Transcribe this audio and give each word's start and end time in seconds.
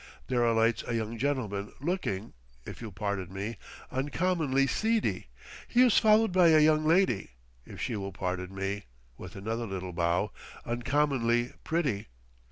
There 0.29 0.43
alights 0.43 0.83
a 0.87 0.95
young 0.95 1.19
gentleman 1.19 1.73
looking, 1.79 2.33
if 2.65 2.81
you'll 2.81 2.91
pardon 2.91 3.31
me, 3.31 3.57
uncommonly 3.91 4.65
seedy; 4.65 5.27
he 5.67 5.83
is 5.83 5.99
followed 5.99 6.31
by 6.31 6.47
a 6.47 6.59
young 6.59 6.83
lady, 6.85 7.33
if 7.67 7.79
she 7.79 7.95
will 7.95 8.11
pardon 8.11 8.55
me," 8.55 8.85
with 9.19 9.35
another 9.35 9.67
little 9.67 9.93
bow, 9.93 10.31
"uncommonly 10.65 11.53
pretty. 11.63 12.07